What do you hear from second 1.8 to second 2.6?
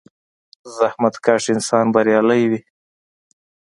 بریالی وي.